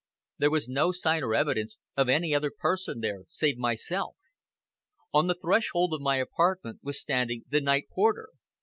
There 0.39 0.49
was 0.49 0.67
no 0.67 0.91
sign 0.91 1.21
or 1.21 1.35
evidence 1.35 1.77
of 1.95 2.09
any 2.09 2.33
other 2.33 2.49
person 2.49 3.01
there 3.01 3.21
save 3.27 3.59
myself. 3.59 4.15
On 5.13 5.27
the 5.27 5.35
threshold 5.39 5.93
of 5.93 6.01
my 6.01 6.15
own 6.17 6.23
apartment 6.23 6.79
was 6.81 6.99
standing 6.99 7.43
the 7.49 7.61
night 7.61 7.85
porter. 7.93 8.29